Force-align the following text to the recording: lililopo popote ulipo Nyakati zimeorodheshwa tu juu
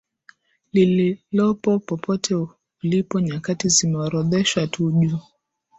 lililopo 0.73 1.79
popote 1.79 2.47
ulipo 2.83 3.19
Nyakati 3.19 3.69
zimeorodheshwa 3.69 4.67
tu 4.67 4.91
juu 4.91 5.19